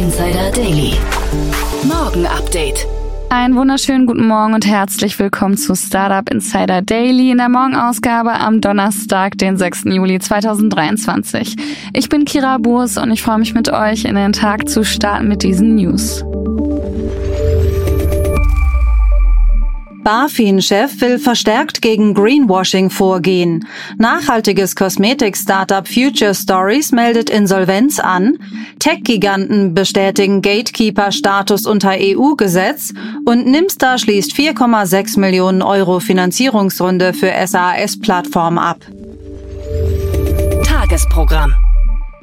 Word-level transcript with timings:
Insider 0.00 0.50
Daily. 0.52 0.94
Morgen 1.82 2.24
Update. 2.24 2.86
Einen 3.28 3.54
wunderschönen 3.54 4.06
guten 4.06 4.26
Morgen 4.26 4.54
und 4.54 4.66
herzlich 4.66 5.18
willkommen 5.18 5.58
zu 5.58 5.74
Startup 5.74 6.26
Insider 6.32 6.80
Daily 6.80 7.32
in 7.32 7.36
der 7.36 7.50
Morgenausgabe 7.50 8.32
am 8.32 8.62
Donnerstag, 8.62 9.36
den 9.36 9.58
6. 9.58 9.82
Juli 9.84 10.18
2023. 10.18 11.54
Ich 11.92 12.08
bin 12.08 12.24
Kira 12.24 12.56
Burs 12.56 12.96
und 12.96 13.10
ich 13.10 13.20
freue 13.20 13.40
mich 13.40 13.52
mit 13.52 13.70
euch 13.70 14.06
in 14.06 14.14
den 14.14 14.32
Tag 14.32 14.70
zu 14.70 14.84
starten 14.84 15.28
mit 15.28 15.42
diesen 15.42 15.74
News. 15.74 16.24
BaFin-Chef 20.02 21.00
will 21.00 21.18
verstärkt 21.18 21.82
gegen 21.82 22.14
Greenwashing 22.14 22.90
vorgehen. 22.90 23.66
Nachhaltiges 23.98 24.76
Kosmetik-Startup 24.76 25.86
Future 25.86 26.34
Stories 26.34 26.92
meldet 26.92 27.30
Insolvenz 27.30 28.00
an. 28.00 28.38
Tech-Giganten 28.78 29.74
bestätigen 29.74 30.42
Gatekeeper-Status 30.42 31.66
unter 31.66 31.92
EU-Gesetz 31.98 32.92
und 33.24 33.46
Nimstar 33.46 33.98
schließt 33.98 34.32
4,6 34.32 35.18
Millionen 35.18 35.62
Euro 35.62 36.00
Finanzierungsrunde 36.00 37.12
für 37.12 37.32
SAS-Plattform 37.46 38.58
ab. 38.58 38.78
Tagesprogramm. 40.64 41.54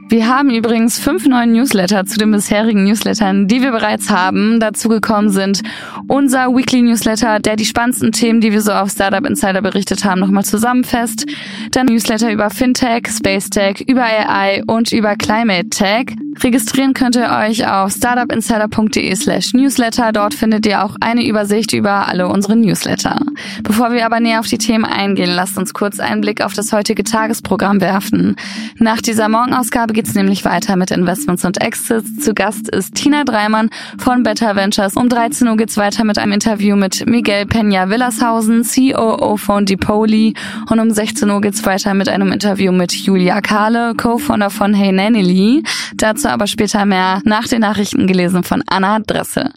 Wir 0.09 0.29
haben 0.29 0.49
übrigens 0.51 0.99
fünf 0.99 1.27
neue 1.27 1.47
Newsletter 1.47 2.05
zu 2.05 2.17
den 2.17 2.31
bisherigen 2.31 2.85
Newslettern, 2.85 3.49
die 3.49 3.61
wir 3.61 3.71
bereits 3.71 4.09
haben. 4.09 4.61
Dazu 4.61 4.87
gekommen 4.87 5.29
sind 5.29 5.63
unser 6.07 6.47
Weekly 6.55 6.81
Newsletter, 6.81 7.39
der 7.39 7.57
die 7.57 7.65
spannendsten 7.65 8.13
Themen, 8.13 8.39
die 8.39 8.53
wir 8.53 8.61
so 8.61 8.71
auf 8.71 8.89
Startup 8.89 9.25
Insider 9.25 9.61
berichtet 9.61 10.05
haben, 10.05 10.21
nochmal 10.21 10.45
zusammenfasst. 10.45 11.25
Dann 11.71 11.87
Newsletter 11.87 12.31
über 12.31 12.49
Fintech, 12.49 13.07
Space 13.09 13.49
Tech, 13.49 13.83
über 13.85 14.03
AI 14.03 14.63
und 14.65 14.93
über 14.93 15.17
Climate 15.17 15.67
Tech. 15.69 16.15
Registrieren 16.43 16.93
könnt 16.93 17.15
ihr 17.15 17.29
euch 17.29 17.67
auf 17.67 17.91
startupinsider.de 17.91 19.15
slash 19.15 19.53
newsletter. 19.53 20.11
Dort 20.11 20.35
findet 20.35 20.65
ihr 20.67 20.83
auch 20.83 20.95
eine 21.01 21.25
Übersicht 21.25 21.73
über 21.73 22.07
alle 22.07 22.27
unsere 22.27 22.55
Newsletter. 22.55 23.19
Bevor 23.63 23.91
wir 23.91 24.05
aber 24.05 24.19
näher 24.19 24.39
auf 24.39 24.47
die 24.47 24.59
Themen 24.59 24.85
eingehen, 24.85 25.31
lasst 25.31 25.57
uns 25.57 25.73
kurz 25.73 25.99
einen 25.99 26.21
Blick 26.21 26.41
auf 26.41 26.53
das 26.53 26.71
heutige 26.71 27.03
Tagesprogramm 27.03 27.81
werfen. 27.81 28.35
Nach 28.77 29.01
dieser 29.01 29.29
Morgenausgabe 29.29 29.93
geht's 29.97 30.13
nämlich 30.13 30.45
weiter 30.45 30.75
mit 30.75 30.91
Investments 30.91 31.43
und 31.43 31.59
Exits. 31.59 32.17
Zu 32.19 32.35
Gast 32.35 32.69
ist 32.69 32.93
Tina 32.93 33.23
Dreimann 33.23 33.71
von 33.97 34.21
Better 34.21 34.55
Ventures. 34.55 34.95
Um 34.95 35.09
13 35.09 35.47
Uhr 35.47 35.57
geht's 35.57 35.75
weiter 35.75 36.03
mit 36.03 36.19
einem 36.19 36.33
Interview 36.33 36.75
mit 36.75 37.07
Miguel 37.07 37.45
Peña 37.45 37.89
Willershausen, 37.89 38.61
COO 38.61 39.37
von 39.37 39.65
Dipoli. 39.65 40.35
Und 40.69 40.79
um 40.79 40.91
16 40.91 41.27
Uhr 41.31 41.41
geht's 41.41 41.65
weiter 41.65 41.95
mit 41.95 42.09
einem 42.09 42.31
Interview 42.31 42.71
mit 42.71 42.91
Julia 42.91 43.41
Kahle, 43.41 43.95
Co-Founder 43.95 44.51
von 44.51 44.75
Hey 44.75 44.91
Nanny 44.91 45.63
Dazu 45.95 46.27
aber 46.27 46.45
später 46.45 46.85
mehr 46.85 47.23
nach 47.25 47.47
den 47.47 47.61
Nachrichten 47.61 48.05
gelesen 48.05 48.43
von 48.43 48.61
Anna 48.67 48.99
Dresse. 48.99 49.51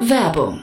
Werbung. 0.00 0.62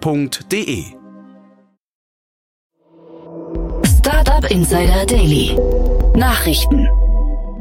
www.startup.de. 0.00 0.84
Startup 3.98 4.50
Insider 4.50 5.06
Daily. 5.06 5.56
Nachrichten. 6.14 6.88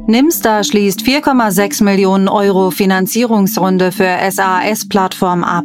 Nimstar 0.07 0.63
schließt 0.63 1.01
4,6 1.01 1.83
Millionen 1.83 2.27
Euro 2.27 2.71
Finanzierungsrunde 2.71 3.91
für 3.91 4.17
SAS-Plattform 4.29 5.43
ab. 5.43 5.63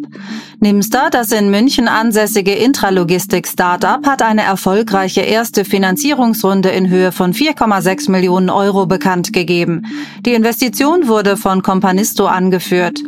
Nimstar, 0.60 1.10
das 1.10 1.32
in 1.32 1.50
München 1.50 1.88
ansässige 1.88 2.52
Intralogistik-Startup, 2.52 4.06
hat 4.06 4.22
eine 4.22 4.42
erfolgreiche 4.42 5.22
erste 5.22 5.64
Finanzierungsrunde 5.64 6.68
in 6.68 6.88
Höhe 6.90 7.12
von 7.12 7.32
4,6 7.32 8.10
Millionen 8.10 8.50
Euro 8.50 8.86
bekannt 8.86 9.32
gegeben. 9.32 9.86
Die 10.24 10.34
Investition 10.34 11.08
wurde 11.08 11.36
von 11.36 11.62
Companisto 11.62 12.26
angeführt. 12.26 13.02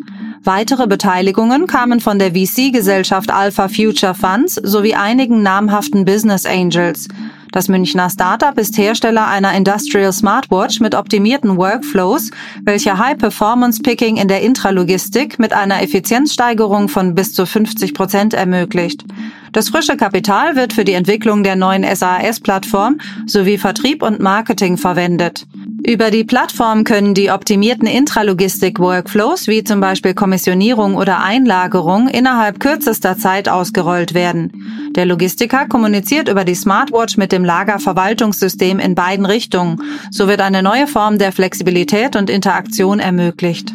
Weitere 0.45 0.87
Beteiligungen 0.87 1.67
kamen 1.67 2.01
von 2.01 2.19
der 2.19 2.33
VC-Gesellschaft 2.33 3.31
Alpha 3.31 3.69
Future 3.69 4.15
Funds 4.15 4.55
sowie 4.55 4.95
einigen 4.95 5.43
namhaften 5.43 6.05
Business 6.05 6.47
Angels. 6.47 7.09
Das 7.53 7.69
Münchner 7.69 8.11
Startup 8.11 8.57
ist 8.59 8.77
Hersteller 8.77 9.27
einer 9.27 9.55
Industrial 9.55 10.13
Smartwatch 10.13 10.81
mit 10.81 10.95
optimierten 10.95 11.57
Workflows, 11.57 12.31
welche 12.63 12.99
High-Performance-Picking 12.99 14.17
in 14.17 14.29
der 14.29 14.43
Intralogistik 14.43 15.39
mit 15.39 15.53
einer 15.53 15.83
Effizienzsteigerung 15.83 16.89
von 16.89 17.15
bis 17.15 17.33
zu 17.33 17.47
50 17.47 17.95
Prozent 17.95 18.35
ermöglicht. 18.35 19.05
Das 19.53 19.71
frische 19.71 19.97
Kapital 19.97 20.57
wird 20.57 20.73
für 20.73 20.85
die 20.85 20.93
Entwicklung 20.93 21.43
der 21.43 21.57
neuen 21.57 21.85
SAS-Plattform 21.85 22.99
sowie 23.27 23.59
Vertrieb 23.59 24.03
und 24.03 24.21
Marketing 24.21 24.77
verwendet. 24.77 25.47
Über 25.87 26.11
die 26.11 26.25
Plattform 26.25 26.85
können 26.85 27.15
die 27.15 27.31
optimierten 27.31 27.87
Intralogistik-Workflows 27.87 29.47
wie 29.47 29.65
zum 29.65 29.81
Beispiel 29.81 30.13
Kommissionierung 30.13 30.97
oder 30.97 31.21
Einlagerung 31.23 32.09
innerhalb 32.09 32.61
kürzester 32.61 33.17
Zeit 33.17 33.49
ausgerollt 33.49 34.13
werden. 34.13 34.91
Der 34.97 35.07
Logistiker 35.07 35.67
kommuniziert 35.67 36.29
über 36.29 36.45
die 36.45 36.57
Smartwatch 36.57 37.17
mit 37.17 37.33
dem 37.33 37.45
Lagerverwaltungssystem 37.45 38.81
in 38.81 38.95
beiden 38.95 39.25
Richtungen. 39.25 39.81
So 40.11 40.29
wird 40.29 40.41
eine 40.41 40.63
neue 40.63 40.89
Form 40.89 41.19
der 41.19 41.33
Flexibilität 41.33 42.17
und 42.17 42.29
Interaktion 42.29 42.99
ermöglicht. 42.99 43.73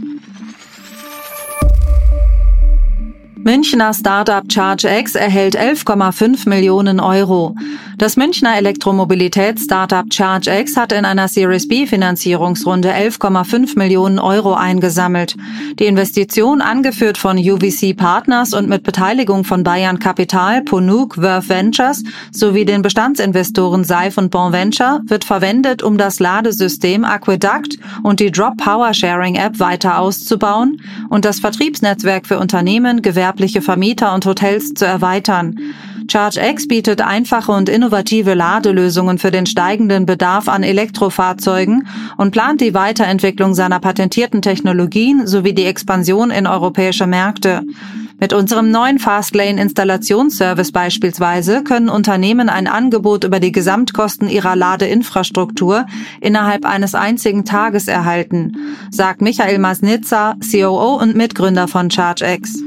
Münchner 3.44 3.94
Startup 3.94 4.48
ChargeX 4.48 5.16
erhält 5.16 5.60
11,5 5.60 6.48
Millionen 6.48 7.02
Euro. 7.02 7.58
Das 7.98 8.16
Münchner 8.16 8.56
Elektromobilitäts-Startup 8.56 10.06
ChargeX 10.10 10.78
hat 10.78 10.94
in 10.94 11.04
einer 11.04 11.28
Series 11.28 11.68
B 11.68 11.86
Finanzierungsrunde 11.86 12.92
11,5 12.92 13.78
Millionen 13.78 14.18
Euro 14.18 14.54
eingesammelt. 14.54 15.36
Die 15.78 15.86
Investition, 15.86 16.62
angeführt 16.62 17.18
von 17.18 17.38
UVC 17.38 17.96
Partners 17.96 18.54
und 18.54 18.70
mit 18.70 18.84
Beteiligung 18.84 19.44
von 19.44 19.64
Bayern 19.64 20.00
Capital, 20.00 20.62
Ponuk, 20.62 21.16
Verve 21.16 21.50
Ventures 21.50 22.04
sowie 22.32 22.64
den 22.64 22.82
Bestandsinvestoren 22.82 23.84
Seif 23.84 24.18
und 24.18 24.32
Bon 24.32 24.54
Venture, 24.54 25.02
wird 25.06 25.26
verwendet, 25.26 25.84
um 25.84 25.98
das 25.98 26.20
Ladesystem 26.20 27.04
Aqueduct 27.04 27.78
und 28.04 28.22
die 28.22 28.32
Drop 28.32 28.56
Power 28.56 28.94
Sharing 28.94 29.36
App 29.36 29.60
weiter 29.60 30.00
auszubauen 30.00 30.82
und 31.10 31.26
das 31.26 31.42
Vertriebsnetzwerk 31.42 32.26
für 32.26 32.40
Unternehmen, 32.40 33.02
gewerbliche 33.34 33.64
Vermieter 33.64 34.14
und 34.14 34.26
Hotels 34.28 34.76
zu 34.76 34.86
erweitern. 34.86 35.58
ChargeX 36.08 36.68
bietet 36.68 37.02
einfache 37.02 37.52
und 37.52 37.68
innovative 37.68 38.36
Ladelösungen 38.36 39.18
für 39.18 39.32
den 39.32 39.48
steigenden 39.48 40.06
Bedarf 40.06 40.48
an 40.48 40.62
Elektrofahrzeugen 40.62 41.88
und 42.18 42.32
plant 42.32 42.62
die 42.62 42.76
Weiterentwicklung 42.76 43.56
seiner 43.56 43.80
patentierten 43.80 44.44
Technologien 44.44 45.26
sowie 45.26 45.54
die 45.54 45.66
Expansion 45.66 46.30
in 46.30 46.46
europäische 46.46 47.08
Märkte. 47.08 47.62
Mit 48.20 48.34
unserem 48.34 48.70
neuen 48.70 49.00
Fastlane-Installationsservice 49.00 50.72
beispielsweise 50.72 51.64
können 51.64 51.90
Unternehmen 51.90 52.50
ein 52.50 52.68
Angebot 52.68 53.24
über 53.24 53.40
die 53.40 53.52
Gesamtkosten 53.52 54.30
ihrer 54.30 54.56
Ladeinfrastruktur 54.56 55.88
innerhalb 56.22 56.66
eines 56.66 56.94
einzigen 56.94 57.46
Tages 57.46 57.88
erhalten, 57.88 58.54
sagt 58.92 59.22
Michael 59.22 59.58
Masnitzer, 59.58 60.36
COO 60.52 61.02
und 61.02 61.16
Mitgründer 61.16 61.68
von 61.68 61.90
ChargeX. 61.90 62.64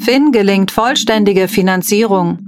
Finn 0.00 0.32
gelingt 0.32 0.70
vollständige 0.70 1.46
Finanzierung. 1.46 2.38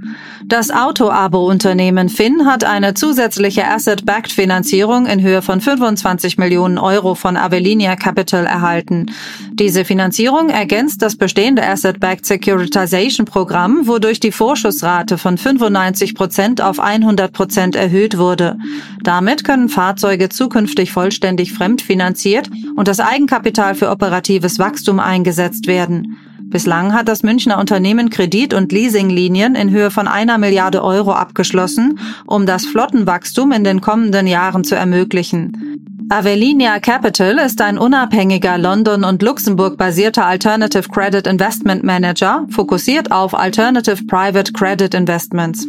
Das 0.47 0.71
Auto-Abo-Unternehmen 0.71 2.09
Finn 2.09 2.47
hat 2.47 2.65
eine 2.65 2.95
zusätzliche 2.95 3.69
Asset-Backed-Finanzierung 3.69 5.05
in 5.05 5.21
Höhe 5.21 5.43
von 5.43 5.61
25 5.61 6.39
Millionen 6.39 6.79
Euro 6.79 7.15
von 7.15 7.37
Avelinia 7.37 7.95
Capital 7.97 8.47
erhalten. 8.47 9.07
Diese 9.53 9.85
Finanzierung 9.85 10.49
ergänzt 10.49 11.03
das 11.03 11.17
bestehende 11.17 11.63
Asset-Backed 11.63 12.25
Securitization-Programm, 12.25 13.87
wodurch 13.87 14.19
die 14.19 14.33
Vorschussrate 14.33 15.19
von 15.19 15.37
95 15.37 16.15
Prozent 16.15 16.63
auf 16.63 16.81
100 16.81 17.33
Prozent 17.33 17.77
erhöht 17.77 18.17
wurde. 18.17 18.57
Damit 19.03 19.45
können 19.45 19.69
Fahrzeuge 19.69 20.31
zukünftig 20.31 20.91
vollständig 20.91 21.53
fremdfinanziert 21.53 22.49
und 22.77 22.89
das 22.89 22.99
Eigenkapital 22.99 23.75
für 23.75 23.91
operatives 23.91 24.59
Wachstum 24.59 24.99
eingesetzt 24.99 25.67
werden. 25.67 26.17
Bislang 26.53 26.93
hat 26.93 27.09
das 27.09 27.23
Münchner 27.23 27.59
Unternehmen 27.59 28.11
Kredit- 28.11 28.53
und 28.53 28.73
Leasinglinien 28.73 29.55
in 29.55 29.71
Höhe 29.71 29.91
von 29.91 30.07
einer 30.07 30.37
Milliarde 30.37 30.85
Euro 30.85 31.13
abgeschlossen, 31.13 31.99
um 32.27 32.45
das 32.45 32.67
Flottenwachstum 32.67 33.53
in 33.53 33.65
den 33.65 33.81
kommenden 33.81 34.27
Jahren 34.27 34.63
zu 34.63 34.77
ermöglichen. 34.77 36.07
Avelinia 36.11 36.79
Capital 36.79 37.39
ist 37.39 37.63
ein 37.63 37.79
unabhängiger 37.79 38.59
London- 38.59 39.05
und 39.05 39.23
Luxemburg 39.23 39.79
basierter 39.79 40.27
Alternative 40.27 40.87
Credit 40.91 41.27
Investment 41.27 41.85
Manager, 41.85 42.45
fokussiert 42.51 43.11
auf 43.11 43.35
Alternative 43.35 44.05
Private 44.05 44.53
Credit 44.53 44.93
Investments. 44.93 45.67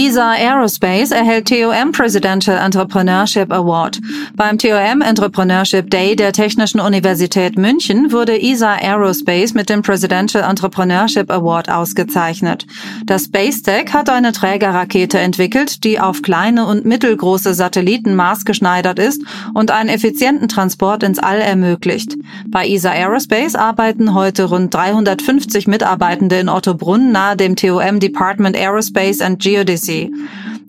ESA 0.00 0.34
Aerospace 0.34 1.10
erhält 1.10 1.48
TOM 1.48 1.90
Presidential 1.90 2.56
Entrepreneurship 2.56 3.50
Award. 3.50 3.98
Beim 4.36 4.56
TOM 4.56 5.02
Entrepreneurship 5.02 5.90
Day 5.90 6.14
der 6.14 6.32
Technischen 6.32 6.78
Universität 6.78 7.58
München 7.58 8.12
wurde 8.12 8.40
ESA 8.40 8.74
Aerospace 8.74 9.54
mit 9.54 9.68
dem 9.68 9.82
Presidential 9.82 10.48
Entrepreneurship 10.48 11.28
Award 11.32 11.68
ausgezeichnet. 11.68 12.64
Das 13.06 13.24
Space 13.24 13.62
Tech 13.62 13.92
hat 13.92 14.08
eine 14.08 14.30
Trägerrakete 14.30 15.18
entwickelt, 15.18 15.82
die 15.82 15.98
auf 15.98 16.22
kleine 16.22 16.66
und 16.66 16.84
mittelgroße 16.84 17.52
Satelliten 17.52 18.14
maßgeschneidert 18.14 19.00
ist 19.00 19.22
und 19.54 19.72
einen 19.72 19.88
effizienten 19.88 20.46
Transport 20.46 21.02
ins 21.02 21.18
All 21.18 21.40
ermöglicht. 21.40 22.14
Bei 22.46 22.68
ESA 22.68 22.90
Aerospace 22.92 23.56
arbeiten 23.56 24.14
heute 24.14 24.44
rund 24.44 24.72
350 24.72 25.66
Mitarbeitende 25.66 26.38
in 26.38 26.48
Ottobrunn 26.48 27.10
nahe 27.10 27.36
dem 27.36 27.56
TOM 27.56 27.98
Department 27.98 28.56
Aerospace 28.56 29.22
and 29.22 29.42
Geodesy 29.42 29.87
Odyssey. 29.88 30.12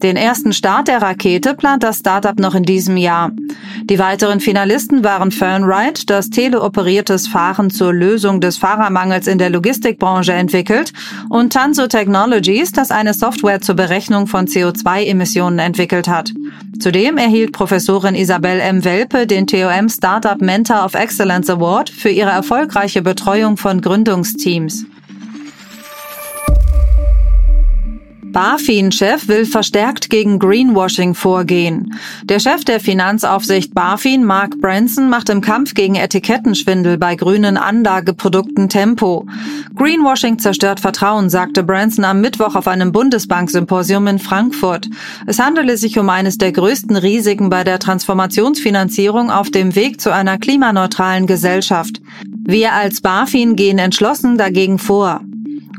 Den 0.02 0.16
ersten 0.16 0.54
Start 0.54 0.88
der 0.88 1.02
Rakete 1.02 1.54
plant 1.56 1.84
das 1.84 2.00
Startup 2.00 2.40
noch 2.40 2.56
in 2.56 2.64
diesem 2.64 2.96
Jahr. 2.96 3.32
Die 3.84 4.00
weiteren 4.00 4.40
Finalisten 4.40 5.04
waren 5.04 5.32
Fernride, 5.32 6.06
das 6.06 6.30
teleoperiertes 6.30 7.28
Fahren 7.28 7.70
zur 7.70 7.92
Lösung 7.92 8.40
des 8.40 8.58
Fahrermangels 8.58 9.28
in 9.28 9.38
der 9.38 9.50
Logistikbranche 9.50 10.32
entwickelt, 10.32 10.94
und 11.30 11.52
Tanso 11.52 11.88
Technologies, 11.88 12.72
das 12.72 12.92
eine 12.92 13.14
Software 13.14 13.60
zur 13.60 13.76
Berechnung 13.76 14.28
von 14.28 14.48
CO2-Emissionen 14.48 15.60
entwickelt 15.60 16.08
hat. 16.08 16.32
Zudem 16.80 17.18
erhielt 17.18 17.52
Professorin 17.52 18.16
Isabel 18.16 18.62
M. 18.62 18.86
Welpe 18.86 19.28
den 19.28 19.48
TOM 19.48 19.90
Startup 19.90 20.40
Mentor 20.40 20.86
of 20.86 20.94
Excellence 20.94 21.50
Award 21.50 21.90
für 21.90 22.10
ihre 22.10 22.30
erfolgreiche 22.30 23.02
Betreuung 23.02 23.58
von 23.58 23.82
Gründungsteams. 23.82 24.86
BaFin-Chef 28.32 29.28
will 29.28 29.46
verstärkt 29.46 30.10
gegen 30.10 30.40
Greenwashing 30.40 31.16
vorgehen. 31.16 31.94
Der 32.24 32.40
Chef 32.40 32.64
der 32.64 32.80
Finanzaufsicht 32.80 33.74
BaFin, 33.74 34.24
Mark 34.24 34.60
Branson, 34.62 35.10
macht 35.10 35.30
im 35.30 35.42
Kampf 35.42 35.74
gegen 35.74 35.96
Etikettenschwindel 35.96 36.98
bei 36.98 37.16
grünen 37.16 37.58
Anlageprodukten 37.58 38.70
Tempo. 38.70 39.26
Greenwashing 39.76 40.40
zerstört 40.40 40.80
Vertrauen, 40.80 41.30
sagte 41.30 41.64
Branson 41.64 42.06
am 42.06 42.22
Mittwoch 42.22 42.56
auf 42.56 42.68
einem 42.68 42.92
Bundesbanksymposium 42.92 44.08
in 44.08 44.20
Frankfurt. 44.20 44.88
Es 45.26 45.40
handele 45.40 45.78
sich 45.78 45.98
um 45.98 46.10
eines 46.10 46.38
der 46.38 46.52
größten 46.52 46.96
Risiken 46.96 47.50
bei 47.50 47.64
der 47.64 47.80
Transformationsfinanzierung 47.80 49.32
auf 49.32 49.50
dem 49.50 49.76
Weg 49.76 50.00
zu 50.00 50.14
einer 50.14 50.38
klimaneutralen 50.38 51.28
Gesellschaft. 51.28 52.02
Wir 52.46 52.74
als 52.74 53.02
BaFin 53.02 53.56
gehen 53.56 53.78
entschlossen 53.78 54.38
dagegen 54.38 54.80
vor. 54.80 55.22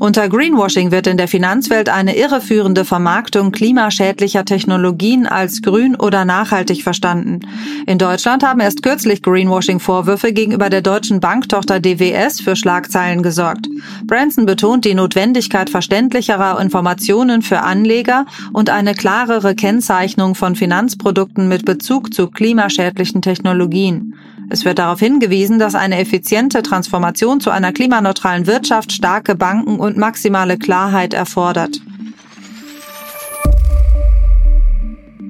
Unter 0.01 0.31
Greenwashing 0.31 0.93
wird 0.93 1.07
in 1.07 1.19
der 1.19 1.29
Finanzwelt 1.29 1.91
eine 1.91 2.17
irreführende 2.17 2.87
Vermarktung 2.87 3.53
klimaschädlicher 3.53 4.47
Technologien 4.47 5.27
als 5.27 5.61
grün 5.61 5.95
oder 5.95 6.25
nachhaltig 6.25 6.83
verstanden. 6.83 7.41
In 7.87 7.99
Deutschland 7.99 8.43
haben 8.43 8.61
erst 8.61 8.83
kürzlich 8.83 9.23
Greenwashing-Vorwürfe 9.23 10.33
gegenüber 10.33 10.71
der 10.71 10.81
deutschen 10.81 11.21
Banktochter 11.21 11.81
DWS 11.81 12.41
für 12.41 12.57
Schlagzeilen 12.57 13.23
gesorgt. 13.23 13.69
Branson 14.07 14.47
betont 14.47 14.87
die 14.87 14.95
Notwendigkeit 14.95 15.69
verständlicherer 15.69 16.59
Informationen 16.59 17.43
für 17.43 17.61
Anleger 17.61 18.25
und 18.55 18.71
eine 18.71 18.95
klarere 18.95 19.55
Kennzeichnung 19.55 20.35
von 20.35 20.57
Finanzprodukten 20.57 21.47
mit 21.47 21.67
Bezug 21.67 22.15
zu 22.15 22.29
klimaschädlichen 22.29 23.21
Technologien. 23.21 24.15
Es 24.53 24.65
wird 24.65 24.81
darauf 24.81 24.99
hingewiesen, 24.99 25.61
dass 25.61 25.77
eine 25.77 26.01
effiziente 26.01 26.63
Transformation 26.63 27.41
zu 27.41 27.51
einer 27.51 27.73
klimaneutralen 27.73 28.49
Wirtschaft 28.49 28.91
starke 28.91 29.37
Banken 29.37 29.79
und 29.79 29.97
maximale 29.97 30.59
Klarheit 30.59 31.15
erfordert. 31.15 31.81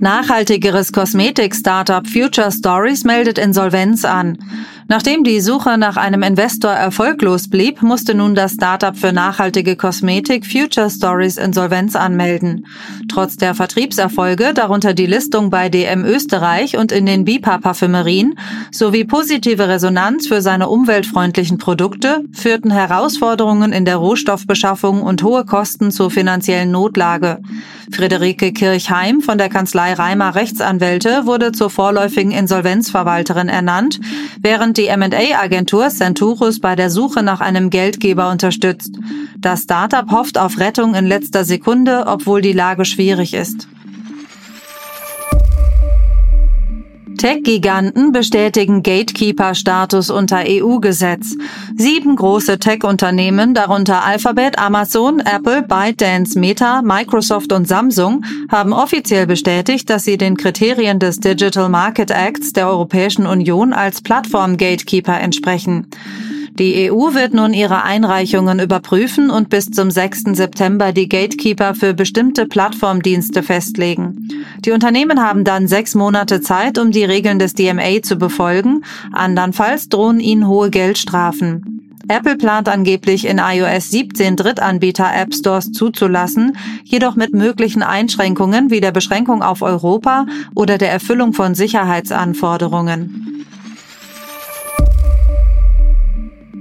Nachhaltigeres 0.01 0.93
Kosmetik-Startup 0.93 2.07
Future 2.09 2.51
Stories 2.51 3.05
meldet 3.05 3.37
Insolvenz 3.37 4.07
an. 4.07 4.39
Nachdem 4.91 5.23
die 5.23 5.41
Suche 5.41 5.79
nach 5.79 5.97
einem 5.97 6.25
Investor 6.25 6.73
erfolglos 6.73 7.49
blieb, 7.49 7.81
musste 7.81 8.13
nun 8.13 8.35
das 8.35 8.55
Startup 8.55 8.97
für 8.97 9.13
nachhaltige 9.13 9.77
Kosmetik 9.77 10.45
Future 10.45 10.91
Stories 10.91 11.37
Insolvenz 11.37 11.95
anmelden. 11.95 12.67
Trotz 13.09 13.37
der 13.37 13.55
Vertriebserfolge, 13.55 14.53
darunter 14.53 14.93
die 14.93 15.07
Listung 15.07 15.49
bei 15.49 15.69
DM 15.69 16.05
Österreich 16.05 16.77
und 16.77 16.91
in 16.91 17.07
den 17.07 17.25
BIPA 17.25 17.59
Parfümerien, 17.59 18.37
sowie 18.73 19.05
positive 19.05 19.69
Resonanz 19.69 20.27
für 20.27 20.43
seine 20.43 20.69
umweltfreundlichen 20.69 21.59
Produkte, 21.59 22.25
führten 22.33 22.73
Herausforderungen 22.73 23.73
in 23.73 23.85
der 23.85 23.95
Rohstoffbeschaffung 23.95 25.03
und 25.03 25.23
hohe 25.23 25.45
Kosten 25.45 25.93
zur 25.93 26.11
finanziellen 26.11 26.73
Notlage. 26.73 27.39
Friederike 27.93 28.53
Kirchheim 28.53 29.21
von 29.21 29.39
der 29.39 29.49
Kanzlei 29.49 29.93
Reimer 29.93 30.35
Rechtsanwälte 30.35 31.27
wurde 31.27 31.53
zur 31.53 31.71
vorläufigen 31.71 32.33
Insolvenzverwalterin 32.33 33.49
ernannt, 33.49 34.01
während 34.41 34.80
die 34.81 34.87
M&A-Agentur 34.87 35.91
Centurus 35.91 36.59
bei 36.59 36.75
der 36.75 36.89
Suche 36.89 37.23
nach 37.23 37.43
einem 37.43 37.69
Geldgeber 37.69 38.31
unterstützt. 38.31 38.99
Das 39.37 39.65
Startup 39.65 40.11
hofft 40.11 40.39
auf 40.39 40.59
Rettung 40.59 40.95
in 40.95 41.05
letzter 41.05 41.45
Sekunde, 41.45 42.05
obwohl 42.07 42.41
die 42.41 42.55
Lage 42.55 42.87
schwierig 42.87 43.35
ist. 43.35 43.69
Tech-Giganten 47.21 48.13
bestätigen 48.13 48.83
Gatekeeper-Status 48.83 50.09
unter 50.09 50.43
EU-Gesetz. 50.47 51.37
Sieben 51.77 52.17
große 52.17 52.59
Tech-Unternehmen, 52.59 53.53
darunter 53.53 54.03
Alphabet, 54.03 54.59
Amazon, 54.59 55.21
Apple, 55.21 55.61
ByteDance, 55.61 56.39
Meta, 56.39 56.81
Microsoft 56.81 57.53
und 57.53 57.69
Samsung, 57.69 58.25
haben 58.51 58.73
offiziell 58.73 59.27
bestätigt, 59.27 59.91
dass 59.91 60.05
sie 60.05 60.17
den 60.17 60.39
Kriterien 60.39 60.99
des 60.99 61.21
Digital 61.21 61.69
Market 61.69 62.11
Acts 62.11 62.55
der 62.55 62.69
Europäischen 62.69 63.27
Union 63.27 63.75
als 63.75 64.01
Plattform-Gatekeeper 64.01 65.21
entsprechen. 65.21 65.89
Die 66.59 66.91
EU 66.91 67.15
wird 67.15 67.33
nun 67.33 67.55
ihre 67.55 67.85
Einreichungen 67.85 68.59
überprüfen 68.59 69.31
und 69.31 69.49
bis 69.49 69.71
zum 69.71 69.91
6. 69.91 70.25
September 70.33 70.93
die 70.93 71.09
Gatekeeper 71.09 71.75
für 71.75 71.95
bestimmte 71.95 72.47
Plattformdienste 72.47 73.43
festlegen. 73.43 74.29
Die 74.65 74.73
Unternehmen 74.73 75.23
haben 75.23 75.45
dann 75.45 75.69
sechs 75.69 75.95
Monate 75.95 76.41
Zeit, 76.41 76.79
um 76.79 76.91
die 76.91 77.05
Regeln 77.05 77.39
des 77.39 77.55
DMA 77.55 78.03
zu 78.03 78.17
befolgen, 78.17 78.85
andernfalls 79.13 79.89
drohen 79.89 80.21
ihnen 80.21 80.47
hohe 80.49 80.71
Geldstrafen. 80.71 81.81
Apple 82.09 82.37
plant 82.37 82.69
angeblich 82.69 83.27
in 83.27 83.39
iOS 83.39 83.91
17 83.91 84.35
Drittanbieter-App 84.35 85.33
Stores 85.33 85.71
zuzulassen, 85.71 86.57
jedoch 86.83 87.15
mit 87.15 87.33
möglichen 87.33 87.83
Einschränkungen 87.83 88.71
wie 88.71 88.81
der 88.81 88.91
Beschränkung 88.91 89.43
auf 89.43 89.63
Europa 89.63 90.27
oder 90.55 90.77
der 90.77 90.91
Erfüllung 90.91 91.35
von 91.35 91.55
Sicherheitsanforderungen. 91.55 93.30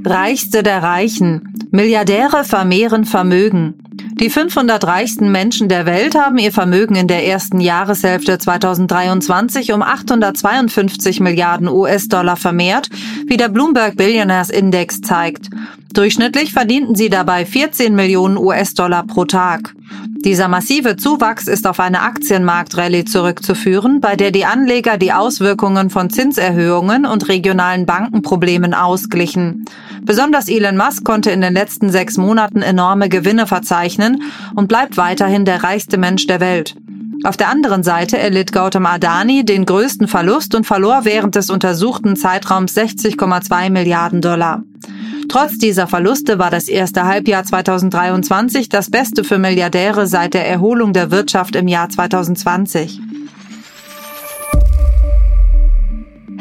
Reichste 0.09 0.63
der 0.63 0.81
Reichen. 0.81 1.53
Milliardäre 1.69 2.43
vermehren 2.43 3.05
Vermögen. 3.05 3.75
Die 4.19 4.31
500 4.31 4.83
reichsten 4.87 5.31
Menschen 5.31 5.69
der 5.69 5.85
Welt 5.85 6.15
haben 6.15 6.39
ihr 6.39 6.51
Vermögen 6.51 6.95
in 6.95 7.07
der 7.07 7.27
ersten 7.27 7.61
Jahreshälfte 7.61 8.39
2023 8.39 9.71
um 9.71 9.83
852 9.83 11.19
Milliarden 11.19 11.67
US-Dollar 11.67 12.37
vermehrt, 12.37 12.89
wie 13.27 13.37
der 13.37 13.49
Bloomberg 13.49 13.97
Billionaires 13.97 14.49
Index 14.49 15.01
zeigt. 15.01 15.49
Durchschnittlich 15.93 16.53
verdienten 16.53 16.95
sie 16.95 17.09
dabei 17.09 17.45
14 17.45 17.93
Millionen 17.93 18.37
US-Dollar 18.37 19.05
pro 19.05 19.25
Tag. 19.25 19.75
Dieser 20.25 20.49
massive 20.49 20.97
Zuwachs 20.97 21.47
ist 21.47 21.65
auf 21.65 21.79
eine 21.79 22.01
Aktienmarktrallye 22.01 23.05
zurückzuführen, 23.05 24.01
bei 24.01 24.17
der 24.17 24.31
die 24.31 24.43
Anleger 24.43 24.97
die 24.97 25.13
Auswirkungen 25.13 25.89
von 25.89 26.09
Zinserhöhungen 26.09 27.05
und 27.05 27.29
regionalen 27.29 27.85
Bankenproblemen 27.85 28.73
ausglichen. 28.73 29.63
Besonders 30.01 30.49
Elon 30.49 30.75
Musk 30.75 31.05
konnte 31.05 31.31
in 31.31 31.39
den 31.39 31.53
letzten 31.53 31.89
sechs 31.89 32.17
Monaten 32.17 32.61
enorme 32.61 33.07
Gewinne 33.07 33.47
verzeichnen 33.47 34.23
und 34.55 34.67
bleibt 34.67 34.97
weiterhin 34.97 35.45
der 35.45 35.63
reichste 35.63 35.97
Mensch 35.97 36.27
der 36.27 36.41
Welt. 36.41 36.75
Auf 37.23 37.37
der 37.37 37.47
anderen 37.47 37.83
Seite 37.83 38.17
erlitt 38.17 38.51
Gautam 38.51 38.85
Adani 38.85 39.45
den 39.45 39.65
größten 39.65 40.09
Verlust 40.09 40.53
und 40.53 40.65
verlor 40.65 41.05
während 41.05 41.35
des 41.35 41.49
untersuchten 41.49 42.17
Zeitraums 42.17 42.75
60,2 42.75 43.69
Milliarden 43.69 44.19
Dollar. 44.21 44.63
Trotz 45.29 45.59
dieser 45.59 45.85
Verluste 45.85 46.39
war 46.39 46.49
das 46.49 46.67
erste 46.67 47.05
Halbjahr 47.05 47.43
2023 47.43 48.67
das 48.67 48.89
beste 48.89 49.23
für 49.23 49.37
Milliardäre 49.37 50.07
seit 50.07 50.33
der 50.33 50.47
Erholung 50.47 50.91
der 50.91 51.11
Wirtschaft 51.11 51.55
im 51.55 51.67
Jahr 51.67 51.87
2020. 51.87 52.99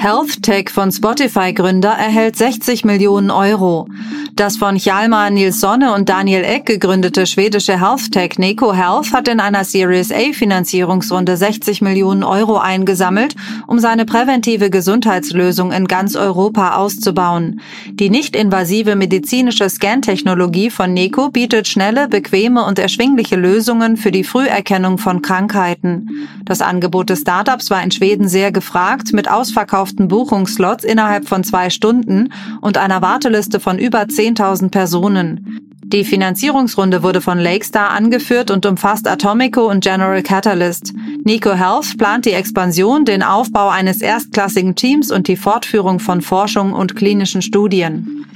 Health 0.01 0.45
Tech 0.45 0.71
von 0.71 0.93
Spotify-Gründer 0.93 1.91
erhält 1.91 2.37
60 2.37 2.85
Millionen 2.85 3.33
Euro. 3.33 3.89
Das 4.37 4.57
von 4.57 4.77
Hjalmar 4.77 5.31
Nils 5.31 5.59
Sonne 5.59 5.93
und 5.93 6.09
Daniel 6.09 6.45
Eck 6.45 6.67
gegründete 6.67 7.27
schwedische 7.27 7.81
Health 7.81 8.13
Tech 8.13 8.39
Neko 8.39 8.73
Health 8.73 9.13
hat 9.13 9.27
in 9.27 9.41
einer 9.41 9.65
Series 9.65 10.13
A 10.13 10.33
Finanzierungsrunde 10.33 11.37
60 11.37 11.83
Millionen 11.83 12.23
Euro 12.23 12.59
eingesammelt, 12.59 13.35
um 13.67 13.81
seine 13.81 14.05
präventive 14.05 14.71
Gesundheitslösung 14.71 15.73
in 15.73 15.89
ganz 15.89 16.15
Europa 16.15 16.77
auszubauen. 16.77 17.61
Die 17.91 18.09
nicht-invasive 18.09 18.95
medizinische 18.95 19.69
Scan-Technologie 19.69 20.71
von 20.71 20.95
Neko 20.95 21.31
bietet 21.31 21.67
schnelle, 21.67 22.07
bequeme 22.07 22.65
und 22.65 22.79
erschwingliche 22.79 23.35
Lösungen 23.35 23.97
für 23.97 24.13
die 24.13 24.23
Früherkennung 24.23 24.99
von 24.99 25.23
Krankheiten. 25.23 26.29
Das 26.45 26.61
Angebot 26.61 27.11
des 27.11 27.23
Startups 27.23 27.69
war 27.71 27.83
in 27.83 27.91
Schweden 27.91 28.29
sehr 28.29 28.53
gefragt, 28.53 29.13
mit 29.13 29.29
ausverkauften 29.29 29.88
ausverkauften 29.89 30.09
Buchungsslots 30.09 30.85
innerhalb 30.85 31.29
von 31.29 31.45
zwei 31.45 31.71
Stunden 31.71 32.33
und 32.61 32.77
einer 32.77 33.03
Warteliste 33.03 33.61
von 33.61 33.79
über 33.79 34.03
10.000 34.03 34.71
Personen. 34.71 35.61
Die 35.85 36.05
Finanzierungsrunde 36.05 37.03
wurde 37.03 37.23
von 37.23 37.39
Lakestar 37.39 37.91
angeführt 37.91 38.51
und 38.51 38.67
umfasst 38.67 39.09
Atomico 39.09 39.71
und 39.71 39.83
General 39.83 40.23
Catalyst. 40.23 40.93
Nico 41.25 41.55
Health 41.55 41.97
plant 41.97 42.27
die 42.27 42.33
Expansion, 42.33 43.07
den 43.07 43.23
Aufbau 43.23 43.71
eines 43.71 44.03
erstklassigen 44.03 44.75
Teams 44.75 45.11
und 45.11 45.29
die 45.29 45.37
Fortführung 45.37 45.99
von 45.99 46.21
Forschung 46.21 46.75
und 46.75 46.95
klinischen 46.95 47.41
Studien. 47.41 48.27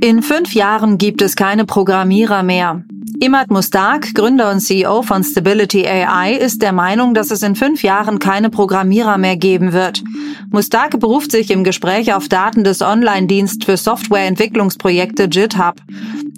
In 0.00 0.22
fünf 0.22 0.54
Jahren 0.54 0.96
gibt 0.96 1.20
es 1.22 1.34
keine 1.34 1.64
Programmierer 1.64 2.42
mehr. 2.44 2.84
Imad 3.22 3.50
Mustak, 3.50 4.14
Gründer 4.14 4.50
und 4.50 4.60
CEO 4.60 5.02
von 5.02 5.22
Stability 5.22 5.86
AI, 5.86 6.32
ist 6.32 6.62
der 6.62 6.72
Meinung, 6.72 7.12
dass 7.12 7.30
es 7.30 7.42
in 7.42 7.54
fünf 7.54 7.82
Jahren 7.82 8.18
keine 8.18 8.48
Programmierer 8.48 9.18
mehr 9.18 9.36
geben 9.36 9.74
wird. 9.74 10.02
Mustak 10.50 10.98
beruft 10.98 11.30
sich 11.30 11.50
im 11.50 11.62
Gespräch 11.62 12.14
auf 12.14 12.30
Daten 12.30 12.64
des 12.64 12.80
Online-Dienst 12.80 13.66
für 13.66 13.76
Softwareentwicklungsprojekte 13.76 15.28
GitHub. 15.28 15.74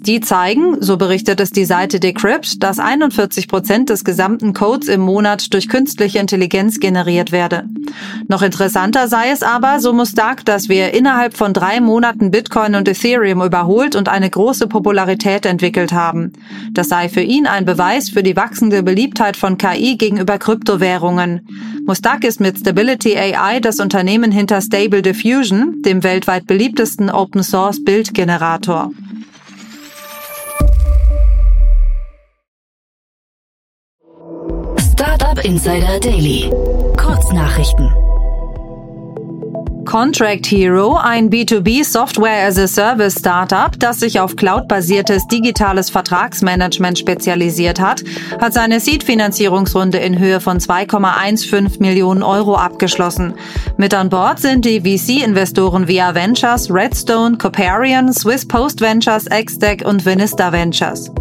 Die 0.05 0.19
zeigen, 0.19 0.81
so 0.81 0.97
berichtet 0.97 1.39
es 1.39 1.51
die 1.51 1.63
Seite 1.63 1.97
Decrypt, 1.97 2.61
dass 2.61 2.77
41 2.77 3.47
Prozent 3.47 3.89
des 3.89 4.03
gesamten 4.03 4.51
Codes 4.51 4.89
im 4.89 4.99
Monat 4.99 5.53
durch 5.53 5.69
künstliche 5.69 6.19
Intelligenz 6.19 6.81
generiert 6.81 7.31
werde. 7.31 7.69
Noch 8.27 8.41
interessanter 8.41 9.07
sei 9.07 9.29
es 9.31 9.43
aber, 9.43 9.79
so 9.79 9.93
Mustak, 9.93 10.43
dass 10.43 10.67
wir 10.67 10.93
innerhalb 10.93 11.37
von 11.37 11.53
drei 11.53 11.79
Monaten 11.79 12.31
Bitcoin 12.31 12.75
und 12.75 12.89
Ethereum 12.89 13.41
überholt 13.41 13.95
und 13.95 14.09
eine 14.09 14.29
große 14.29 14.67
Popularität 14.67 15.45
entwickelt 15.45 15.93
haben. 15.93 16.33
Das 16.73 16.89
sei 16.89 17.07
für 17.07 17.21
ihn 17.21 17.47
ein 17.47 17.63
Beweis 17.63 18.09
für 18.09 18.23
die 18.23 18.35
wachsende 18.35 18.83
Beliebtheit 18.83 19.37
von 19.37 19.57
KI 19.57 19.95
gegenüber 19.95 20.37
Kryptowährungen. 20.37 21.47
Mustak 21.85 22.25
ist 22.25 22.41
mit 22.41 22.59
Stability 22.59 23.15
AI 23.15 23.61
das 23.61 23.79
Unternehmen 23.79 24.33
hinter 24.33 24.59
Stable 24.59 25.01
Diffusion, 25.01 25.81
dem 25.85 26.03
weltweit 26.03 26.45
beliebtesten 26.45 27.09
Open 27.09 27.41
Source 27.41 27.81
Bildgenerator. 27.81 28.91
Insider 35.43 35.99
Daily. 35.99 36.49
Kurznachrichten. 36.95 37.91
Contract 39.83 40.45
Hero, 40.45 40.95
ein 40.95 41.29
B2B 41.29 41.83
Software 41.83 42.47
as 42.47 42.57
a 42.57 42.65
Service 42.65 43.19
Startup, 43.19 43.77
das 43.77 43.99
sich 43.99 44.21
auf 44.21 44.37
cloudbasiertes 44.37 45.27
digitales 45.27 45.89
Vertragsmanagement 45.89 46.97
spezialisiert 46.97 47.81
hat, 47.81 48.05
hat 48.39 48.53
seine 48.53 48.79
Seed-Finanzierungsrunde 48.79 49.97
in 49.97 50.17
Höhe 50.17 50.39
von 50.39 50.59
2,15 50.59 51.81
Millionen 51.81 52.23
Euro 52.23 52.55
abgeschlossen. 52.55 53.33
Mit 53.75 53.93
an 53.93 54.07
Bord 54.07 54.39
sind 54.39 54.63
die 54.63 54.79
VC-Investoren 54.79 55.89
Via 55.89 56.15
Ventures, 56.15 56.71
Redstone, 56.71 57.37
Coparian, 57.37 58.13
Swiss 58.13 58.47
Post 58.47 58.79
Ventures, 58.79 59.25
XDEC 59.25 59.85
und 59.85 60.05
Vinista 60.05 60.53
Ventures. 60.53 61.11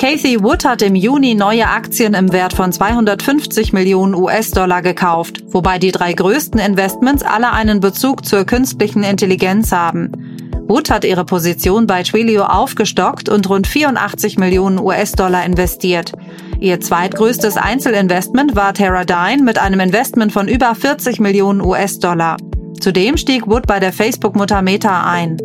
Kathy 0.00 0.42
Wood 0.42 0.64
hat 0.64 0.80
im 0.80 0.94
Juni 0.94 1.34
neue 1.34 1.68
Aktien 1.68 2.14
im 2.14 2.32
Wert 2.32 2.54
von 2.54 2.72
250 2.72 3.74
Millionen 3.74 4.14
US-Dollar 4.14 4.80
gekauft, 4.80 5.44
wobei 5.48 5.78
die 5.78 5.92
drei 5.92 6.14
größten 6.14 6.58
Investments 6.58 7.22
alle 7.22 7.52
einen 7.52 7.80
Bezug 7.80 8.24
zur 8.24 8.46
künstlichen 8.46 9.02
Intelligenz 9.02 9.72
haben. 9.72 10.10
Wood 10.68 10.88
hat 10.88 11.04
ihre 11.04 11.26
Position 11.26 11.86
bei 11.86 12.02
Twilio 12.02 12.44
aufgestockt 12.44 13.28
und 13.28 13.50
rund 13.50 13.66
84 13.66 14.38
Millionen 14.38 14.78
US-Dollar 14.78 15.44
investiert. 15.44 16.12
Ihr 16.60 16.80
zweitgrößtes 16.80 17.58
Einzelinvestment 17.58 18.56
war 18.56 18.72
Teradyne 18.72 19.42
mit 19.42 19.58
einem 19.58 19.80
Investment 19.80 20.32
von 20.32 20.48
über 20.48 20.74
40 20.74 21.20
Millionen 21.20 21.60
US-Dollar. 21.60 22.38
Zudem 22.80 23.18
stieg 23.18 23.46
Wood 23.46 23.66
bei 23.66 23.78
der 23.80 23.92
Facebook-Mutter 23.92 24.62
Meta 24.62 25.04
ein. 25.04 25.36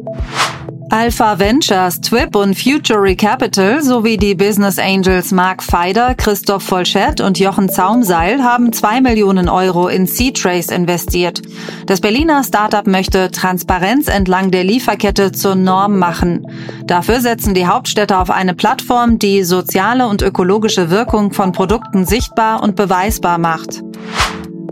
Alpha 0.98 1.38
Ventures, 1.40 2.00
TWIP 2.00 2.38
und 2.38 2.58
Future 2.58 3.14
Capital 3.18 3.84
sowie 3.84 4.16
die 4.16 4.34
Business 4.34 4.80
Angels 4.80 5.34
Mark 5.34 5.62
Feider, 5.62 6.16
Christoph 6.16 6.64
Volschett 6.64 7.20
und 7.20 7.38
Jochen 7.38 7.68
Zaumseil 7.68 8.42
haben 8.42 8.72
zwei 8.72 9.02
Millionen 9.02 9.50
Euro 9.50 9.90
in 9.90 10.08
C-Trace 10.08 10.70
investiert. 10.70 11.42
Das 11.86 12.00
Berliner 12.00 12.46
Startup 12.46 12.88
möchte 12.88 13.30
Transparenz 13.30 14.08
entlang 14.08 14.52
der 14.52 14.64
Lieferkette 14.64 15.34
zur 15.34 15.56
Norm 15.56 16.00
machen. 16.00 16.48
Dafür 16.86 17.20
setzen 17.20 17.54
die 17.54 17.68
Hauptstädte 17.68 18.18
auf 18.18 18.30
eine 18.30 18.54
Plattform, 18.54 19.20
die 19.20 19.44
soziale 19.44 20.08
und 20.08 20.22
ökologische 20.22 20.92
Wirkung 20.92 21.34
von 21.34 21.52
Produkten 21.52 22.06
sichtbar 22.06 22.64
und 22.64 22.78
beweisbar 22.78 23.38
macht. 23.38 23.84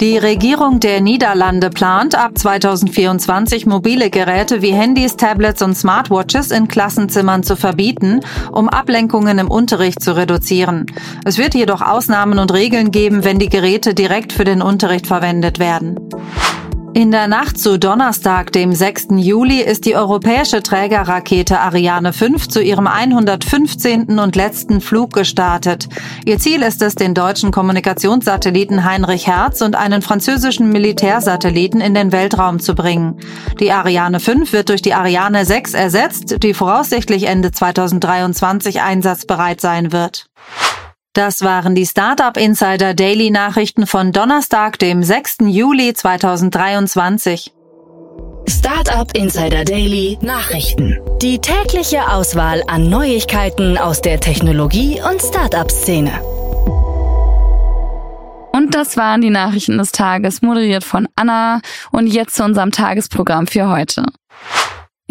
Die 0.03 0.17
Regierung 0.17 0.81
der 0.81 0.99
Niederlande 0.99 1.69
plant, 1.69 2.13
ab 2.13 2.37
2024 2.37 3.65
mobile 3.65 4.09
Geräte 4.09 4.61
wie 4.61 4.73
Handys, 4.73 5.15
Tablets 5.15 5.61
und 5.61 5.75
Smartwatches 5.75 6.51
in 6.51 6.67
Klassenzimmern 6.67 7.41
zu 7.41 7.55
verbieten, 7.55 8.19
um 8.51 8.67
Ablenkungen 8.67 9.39
im 9.39 9.49
Unterricht 9.49 10.03
zu 10.03 10.13
reduzieren. 10.13 10.87
Es 11.23 11.37
wird 11.37 11.55
jedoch 11.55 11.81
Ausnahmen 11.81 12.37
und 12.37 12.51
Regeln 12.51 12.91
geben, 12.91 13.23
wenn 13.23 13.39
die 13.39 13.47
Geräte 13.47 13.93
direkt 13.93 14.33
für 14.33 14.43
den 14.43 14.61
Unterricht 14.61 15.07
verwendet 15.07 15.57
werden. 15.57 15.97
In 16.95 17.09
der 17.09 17.27
Nacht 17.27 17.57
zu 17.57 17.79
Donnerstag, 17.79 18.51
dem 18.51 18.71
6. 18.71 19.07
Juli, 19.15 19.61
ist 19.61 19.85
die 19.85 19.95
europäische 19.95 20.61
Trägerrakete 20.61 21.59
Ariane 21.59 22.13
5 22.13 22.47
zu 22.47 22.61
ihrem 22.61 22.85
115. 22.85 24.19
und 24.19 24.35
letzten 24.35 24.79
Flug 24.79 25.11
gestartet. 25.11 25.89
Ihr 26.23 26.37
Ziel 26.37 26.61
ist 26.61 26.83
es, 26.83 26.93
den 26.93 27.15
deutschen 27.15 27.51
Kommunikationssatelliten 27.51 28.83
Heinrich 28.83 29.25
Herz 29.25 29.61
und 29.61 29.75
einen 29.75 30.03
französischen 30.03 30.69
Militärsatelliten 30.69 31.81
in 31.81 31.95
den 31.95 32.11
Weltraum 32.11 32.59
zu 32.59 32.75
bringen. 32.75 33.19
Die 33.59 33.71
Ariane 33.71 34.19
5 34.19 34.53
wird 34.53 34.69
durch 34.69 34.83
die 34.83 34.93
Ariane 34.93 35.45
6 35.45 35.73
ersetzt, 35.73 36.43
die 36.43 36.53
voraussichtlich 36.53 37.23
Ende 37.23 37.51
2023 37.51 38.81
einsatzbereit 38.81 39.61
sein 39.61 39.91
wird. 39.91 40.27
Das 41.13 41.43
waren 41.43 41.75
die 41.75 41.85
Startup 41.85 42.35
Insider 42.35 42.95
Daily 42.95 43.29
Nachrichten 43.29 43.85
von 43.85 44.11
Donnerstag, 44.11 44.79
dem 44.79 45.03
6. 45.03 45.37
Juli 45.41 45.93
2023. 45.93 47.51
Startup 48.49 49.15
Insider 49.15 49.63
Daily 49.63 50.17
Nachrichten. 50.23 50.97
Die 51.21 51.37
tägliche 51.37 52.11
Auswahl 52.11 52.63
an 52.65 52.89
Neuigkeiten 52.89 53.77
aus 53.77 54.01
der 54.01 54.19
Technologie- 54.19 55.01
und 55.07 55.21
Startup-Szene. 55.21 56.19
Und 58.51 58.73
das 58.73 58.97
waren 58.97 59.21
die 59.21 59.29
Nachrichten 59.29 59.77
des 59.77 59.91
Tages, 59.91 60.41
moderiert 60.41 60.83
von 60.83 61.07
Anna. 61.15 61.61
Und 61.91 62.07
jetzt 62.07 62.33
zu 62.33 62.43
unserem 62.43 62.71
Tagesprogramm 62.71 63.45
für 63.45 63.69
heute. 63.69 64.03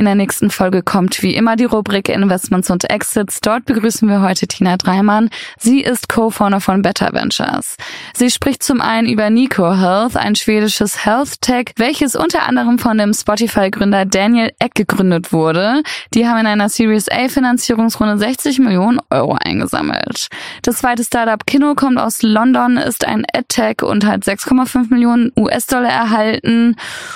In 0.02 0.06
der 0.06 0.16
nächsten 0.16 0.50
Folge 0.50 0.82
kommt 0.82 1.22
wie 1.22 1.36
immer 1.36 1.54
die 1.54 1.64
Rubrik 1.64 2.08
Investments 2.08 2.70
und 2.70 2.90
Exits. 2.90 3.40
Dort 3.40 3.66
begrüßen 3.66 4.08
wir 4.08 4.20
heute 4.20 4.48
Tina 4.48 4.76
Dreimann. 4.76 5.30
Sie 5.60 5.80
ist 5.80 6.08
Co-Founder 6.08 6.60
von 6.60 6.82
Better 6.82 7.12
Ventures. 7.12 7.76
Sie 8.12 8.28
spricht 8.28 8.64
zum 8.64 8.80
einen 8.80 9.08
über 9.08 9.30
Nico 9.30 9.76
Health, 9.76 10.16
ein 10.16 10.34
schwedisches 10.34 11.04
Health 11.06 11.40
Tech, 11.40 11.66
welches 11.76 12.16
unter 12.16 12.42
anderem 12.48 12.80
von 12.80 12.98
dem 12.98 13.14
Spotify-Gründer 13.14 14.04
Daniel 14.04 14.50
Eck 14.58 14.74
gegründet 14.74 15.32
wurde. 15.32 15.84
Die 16.14 16.26
haben 16.26 16.40
in 16.40 16.46
einer 16.48 16.68
Series 16.68 17.08
A 17.08 17.28
Finanzierungsrunde 17.28 18.18
60 18.18 18.58
Millionen 18.58 18.98
Euro 19.10 19.38
eingesammelt. 19.40 20.26
Das 20.62 20.78
zweite 20.78 21.04
Startup 21.04 21.46
Kino 21.46 21.76
kommt 21.76 21.98
aus 21.98 22.22
London, 22.22 22.76
ist 22.76 23.06
ein 23.06 23.24
EdTech 23.32 23.82
und 23.82 24.04
hat 24.04 24.24
6,5 24.24 24.90
Millionen 24.90 25.30
US-Dollar 25.38 25.90
erhalten. 25.90 26.74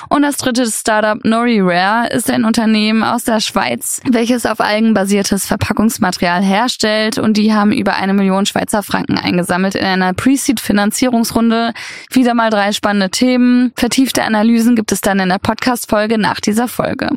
Und 0.08 0.22
das 0.22 0.36
dritte 0.36 0.66
Startup 0.66 1.18
Nori 1.24 1.58
Rare 1.60 2.10
ist 2.10 2.30
ein 2.30 2.44
Unternehmen 2.44 2.75
aus 3.02 3.24
der 3.24 3.40
Schweiz, 3.40 4.00
welches 4.08 4.44
auf 4.46 4.60
algenbasiertes 4.60 5.46
Verpackungsmaterial 5.46 6.42
herstellt 6.42 7.18
und 7.18 7.36
die 7.36 7.54
haben 7.54 7.72
über 7.72 7.96
eine 7.96 8.12
Million 8.12 8.46
Schweizer 8.46 8.82
Franken 8.82 9.18
eingesammelt 9.18 9.74
in 9.74 9.84
einer 9.84 10.12
Pre-Seed-Finanzierungsrunde. 10.12 11.72
Wieder 12.10 12.34
mal 12.34 12.50
drei 12.50 12.72
spannende 12.72 13.10
Themen. 13.10 13.72
Vertiefte 13.76 14.22
Analysen 14.24 14.76
gibt 14.76 14.92
es 14.92 15.00
dann 15.00 15.18
in 15.20 15.28
der 15.28 15.38
Podcast-Folge 15.38 16.18
nach 16.18 16.40
dieser 16.40 16.68
Folge. 16.68 17.08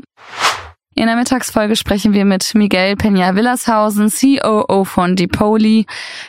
In 0.99 1.07
der 1.07 1.15
Mittagsfolge 1.15 1.77
sprechen 1.77 2.11
wir 2.11 2.25
mit 2.25 2.53
Miguel 2.55 2.95
Peña 2.95 3.33
Willershausen, 3.33 4.11
COO 4.11 4.83
von 4.83 5.15
Dipoli. 5.15 5.85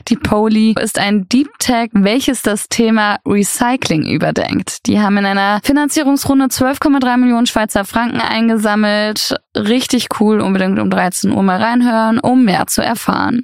Dipoli 0.09 0.77
ist 0.81 0.97
ein 0.97 1.29
Deep 1.29 1.49
Tech, 1.59 1.91
welches 1.93 2.43
das 2.43 2.69
Thema 2.69 3.17
Recycling 3.27 4.07
überdenkt. 4.07 4.87
Die 4.87 5.01
haben 5.01 5.17
in 5.17 5.27
einer 5.27 5.59
Finanzierungsrunde 5.65 6.45
12,3 6.45 7.17
Millionen 7.17 7.47
Schweizer 7.47 7.85
Franken 7.85 8.21
eingesammelt. 8.21 9.35
Richtig 9.57 10.07
cool, 10.21 10.41
unbedingt 10.41 10.79
um 10.79 10.89
13 10.89 11.33
Uhr 11.33 11.43
mal 11.43 11.61
reinhören, 11.61 12.21
um 12.21 12.45
mehr 12.45 12.69
zu 12.69 12.81
erfahren. 12.81 13.43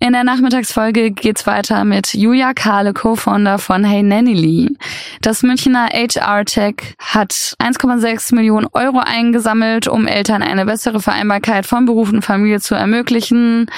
In 0.00 0.12
der 0.12 0.24
Nachmittagsfolge 0.24 1.12
geht's 1.12 1.46
weiter 1.46 1.84
mit 1.84 2.12
Julia 2.12 2.52
Kahle, 2.52 2.92
Co-Founder 2.92 3.58
von 3.58 3.84
Hey 3.84 4.02
Nanny 4.02 4.76
Das 5.22 5.42
Münchner 5.42 5.88
HR-Tech 5.92 6.94
hat 6.98 7.32
1,6 7.32 8.34
Millionen 8.34 8.66
Euro 8.74 8.98
eingesammelt, 8.98 9.88
um 9.88 10.06
Eltern 10.06 10.42
eine 10.42 10.66
bessere 10.66 11.00
Vereinbarkeit 11.00 11.64
von 11.64 11.86
Beruf 11.86 12.12
und 12.12 12.22
Familie 12.22 12.60
zu 12.60 12.74
ermöglichen. 12.74 13.70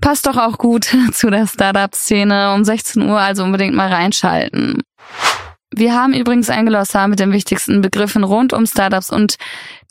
Passt 0.00 0.26
doch 0.26 0.38
auch 0.38 0.58
gut 0.58 0.88
zu 1.12 1.30
der 1.30 1.46
Startup-Szene 1.46 2.52
um 2.52 2.64
16 2.64 3.08
Uhr, 3.08 3.20
also 3.20 3.44
unbedingt 3.44 3.74
mal 3.76 3.92
reinschalten. 3.92 4.82
Wir 5.72 5.94
haben 5.94 6.14
übrigens 6.14 6.50
ein 6.50 6.66
Glossar 6.66 7.06
mit 7.06 7.20
den 7.20 7.32
wichtigsten 7.32 7.80
Begriffen 7.80 8.24
rund 8.24 8.52
um 8.52 8.66
Startups 8.66 9.10
und 9.10 9.36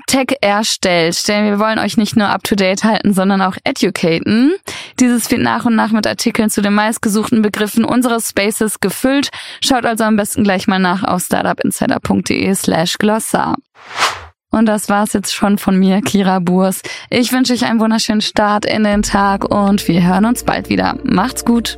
Tech 0.08 0.38
erstellt, 0.42 1.28
denn 1.28 1.46
wir 1.46 1.60
wollen 1.60 1.78
euch 1.78 1.96
nicht 1.96 2.16
nur 2.16 2.30
up-to-date 2.30 2.84
halten, 2.84 3.14
sondern 3.14 3.42
auch 3.42 3.56
educaten. 3.64 4.54
Dieses 5.00 5.30
wird 5.30 5.42
nach 5.42 5.66
und 5.66 5.76
nach 5.76 5.92
mit 5.92 6.08
Artikeln 6.08 6.50
zu 6.50 6.62
den 6.62 6.74
meistgesuchten 6.74 7.42
Begriffen 7.42 7.86
unseres 7.86 8.30
Spaces 8.30 8.80
gefüllt. 8.80 9.30
Schaut 9.64 9.86
also 9.86 10.06
am 10.06 10.16
besten 10.16 10.44
gleich 10.44 10.68
mal 10.68 10.80
nach 10.80 11.04
auf 11.04 11.22
startupinsider.de 11.22 12.56
slash 12.56 12.98
glossar. 12.98 13.56
Und 14.52 14.66
das 14.66 14.90
war's 14.90 15.14
jetzt 15.14 15.34
schon 15.34 15.60
von 15.60 15.78
mir, 15.78 16.02
Kira 16.02 16.40
Burs. 16.40 16.82
Ich 17.12 17.32
wünsche 17.32 17.54
euch 17.54 17.66
einen 17.66 17.80
wunderschönen 17.80 18.22
Start 18.22 18.66
in 18.66 18.84
den 18.84 19.04
Tag 19.04 19.46
und 19.46 19.88
wir 19.88 20.02
hören 20.02 20.26
uns 20.26 20.44
bald 20.44 20.70
wieder. 20.70 20.98
Macht's 21.04 21.46
gut! 21.46 21.78